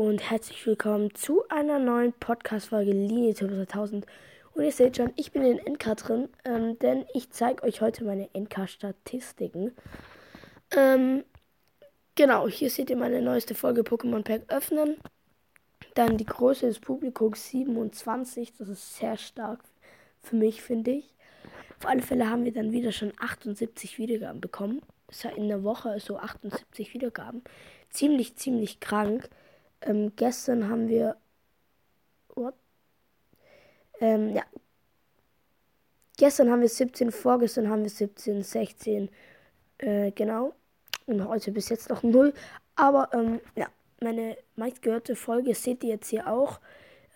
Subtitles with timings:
[0.00, 4.06] und herzlich willkommen zu einer neuen Podcast-Folge Linie 1000.
[4.54, 8.04] Und ihr seht schon, ich bin in NK drin, ähm, denn ich zeige euch heute
[8.04, 9.76] meine NK-Statistiken.
[10.74, 11.22] Ähm,
[12.14, 14.96] genau, hier seht ihr meine neueste Folge Pokémon Pack öffnen.
[15.92, 19.60] Dann die Größe des Publikums 27, das ist sehr stark
[20.22, 21.14] für mich, finde ich.
[21.78, 24.80] Auf alle Fälle haben wir dann wieder schon 78 Wiedergaben bekommen.
[25.08, 27.44] Es in der Woche so 78 Wiedergaben.
[27.90, 29.28] Ziemlich, ziemlich krank.
[29.82, 31.16] Ähm, gestern haben wir.
[32.34, 32.54] What?
[34.00, 34.44] Ähm, ja.
[36.16, 39.08] Gestern haben wir 17, vorgestern haben wir 17, 16.
[39.78, 40.54] Äh, genau.
[41.06, 42.34] Und heute bis jetzt noch 0.
[42.76, 43.68] Aber, ähm, ja.
[44.02, 46.58] Meine meistgehörte Folge seht ihr jetzt hier auch.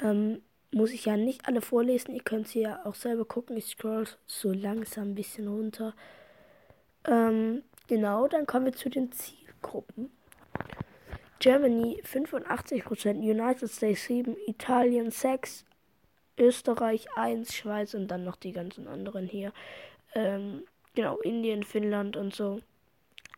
[0.00, 0.42] Ähm,
[0.72, 2.12] muss ich ja nicht alle vorlesen.
[2.12, 3.56] Ihr könnt sie ja auch selber gucken.
[3.56, 5.94] Ich scroll so langsam ein bisschen runter.
[7.06, 10.10] Ähm, genau, dann kommen wir zu den Zielgruppen.
[11.42, 15.64] Germany 85%, United States 7, Italien 6,
[16.38, 19.52] Österreich 1, Schweiz und dann noch die ganzen anderen hier.
[20.14, 20.62] Ähm,
[20.94, 22.60] genau, Indien, Finnland und so.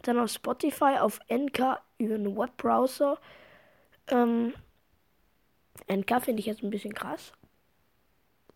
[0.00, 3.18] Dann auf Spotify, auf NK über einen Webbrowser.
[4.08, 4.54] Ähm,
[5.92, 7.34] NK finde ich jetzt ein bisschen krass.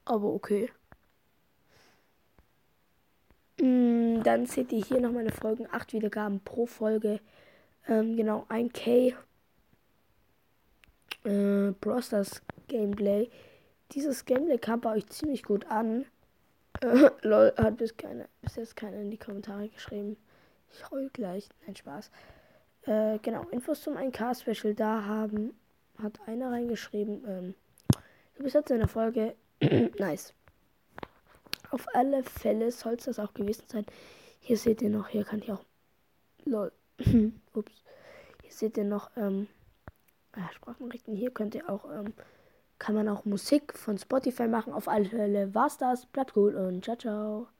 [0.06, 0.72] Aber okay.
[3.60, 5.68] Mm, dann seht ihr hier noch meine Folgen.
[5.70, 7.20] 8 Wiedergaben pro Folge.
[7.86, 9.14] Ähm, genau, 1K.
[11.24, 13.30] Äh, Brosters Gameplay.
[13.92, 16.06] Dieses Gameplay kam bei euch ziemlich gut an.
[16.80, 20.16] Äh, lol, hat bis, keine, bis jetzt keiner in die Kommentare geschrieben.
[20.72, 21.48] Ich heul gleich.
[21.66, 22.10] Nein, Spaß.
[22.82, 24.74] Äh, genau, Infos zum 1K-Special.
[24.74, 25.54] Da haben
[26.02, 27.54] hat einer reingeschrieben, ähm,
[28.36, 29.34] du bist jetzt in der Folge.
[29.98, 30.34] nice.
[31.70, 33.86] Auf alle Fälle soll es das auch gewesen sein.
[34.40, 35.64] Hier seht ihr noch, hier kann ich auch.
[36.44, 36.72] Lol.
[37.54, 37.72] Ups.
[38.42, 39.48] Hier seht ihr noch, ähm,
[40.52, 41.14] Sprachnachrichten.
[41.14, 42.12] Hier könnt ihr auch, ähm,
[42.78, 44.72] kann man auch Musik von Spotify machen.
[44.72, 46.06] Auf alle Fälle war's das.
[46.06, 47.53] Bleibt gut und ciao, ciao.